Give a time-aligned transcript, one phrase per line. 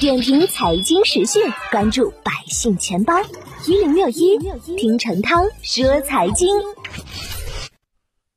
[0.00, 3.14] 点评财经时讯，关注百姓钱包
[3.66, 4.38] 一零六一，
[4.76, 6.56] 听陈涛说财经。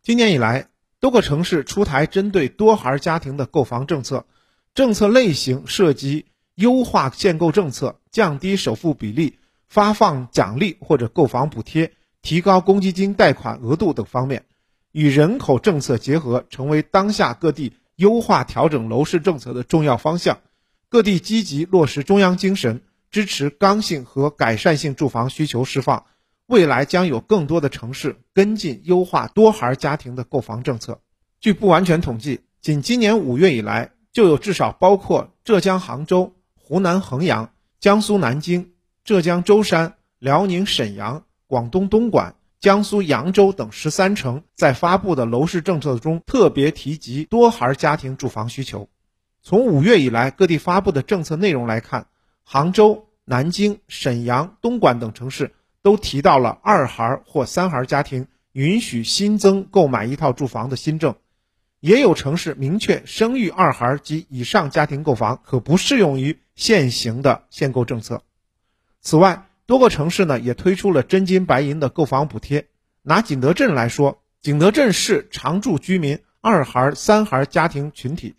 [0.00, 0.68] 今年以来，
[1.00, 4.24] 多个城市出台针对多孩家庭的购房政策，
[4.72, 11.90] 政策类型涉及优化限购政策、降低首付比例、发放奖励或者购房补贴、
[12.22, 14.44] 提高公积金贷款额度等方面，
[14.92, 20.38] 与人口政策结合，成为当下各地优化调整楼市政策的重要方向。
[20.90, 26.06] 各地积极落实中央精神，支持刚性和改善性住房需求释放。
[26.46, 31.02] 未来将有更多的城市跟进优化多孩家庭的购房政策。
[31.40, 38.72] 据不完全统计，仅今年五月以来，就有至少包括浙江杭州、湖南衡阳、江苏南京、
[39.04, 48.88] 浙江舟山、辽宁沈阳、广东东莞、江苏扬州等十三城在发布的楼市政策中特别提及多孩家庭住房需求。
[49.48, 52.08] 从五月以来，各地发布的政策内容来看，
[52.44, 61.14] 杭州、南京、沈阳、东莞等城市都提到了二孩或三孩家庭允许新增购买一套住房的新政，
[61.80, 68.22] 也有城市明确生育二孩及以上家庭购房可不适用于现行的限购政策。
[69.00, 72.66] 此外，多个城市呢也推出了真金白银的购房补贴。
[73.00, 78.34] 拿景德镇来说，景德镇市常住居民二孩、三孩家庭群体。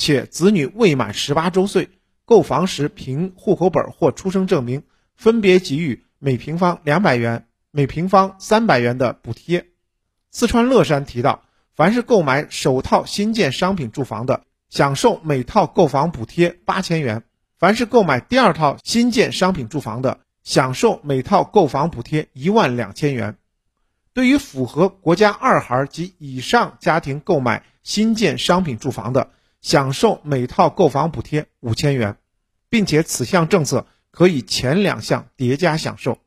[0.00, 1.90] 且子女未满十八周岁，
[2.24, 4.82] 购房时凭户口本或出生证明，
[5.14, 9.66] 分别给予每平方两百元、每平方三百元的补贴。
[10.30, 11.42] 四川乐山提到，
[11.74, 14.40] 凡是购买首套新建商品住房的，
[14.70, 17.20] 享受每套购房补贴八千元；
[17.58, 23.36] 凡是购买第二套新建商品住房的，享受每套购房补贴一万两千元。
[24.14, 29.30] 对于符合国家二孩及以上家庭购买新建商品住房的，
[29.60, 32.16] 享受每套购房补贴五千元，
[32.68, 36.18] 并且此项政策可以前两项叠加享受。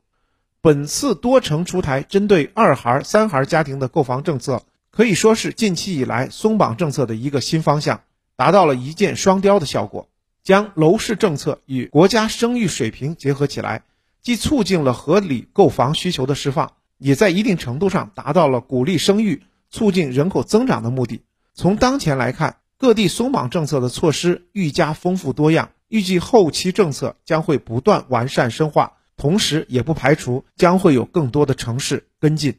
[0.60, 8.02] 本次多城出台针对二孩、三孩家庭的购房政策，可以说是近期以来松绑政策的一个新方向，
[8.36, 10.08] 达到了一箭双雕的效果，
[10.42, 13.82] 将楼市政策与国家生育水平结合起来，
[14.22, 21.24] 既促进了合理购房需求的释放，也在一定程度上达到了鼓励生育、促进人口增长的目的。
[21.52, 32.58] 从当前来看，各地松绑政策的措施愈加丰富多样，预计后期政策将会不断完善深化，同时也不排除将会有更多的城市跟进。